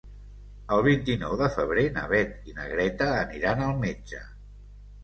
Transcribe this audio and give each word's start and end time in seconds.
El 0.77 0.81
vint-i-nou 0.87 1.35
de 1.41 1.49
febrer 1.57 1.85
na 1.99 2.07
Beth 2.15 2.51
i 2.53 2.57
na 2.61 2.67
Greta 2.73 3.13
aniran 3.23 3.67
al 3.71 3.81
metge. 3.87 4.29